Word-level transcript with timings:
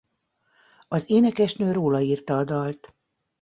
Az 0.87 1.09
énekesnő 1.09 1.71
róla 1.71 1.99
írta 1.99 2.37
a 2.37 2.43
dalt. 2.43 2.95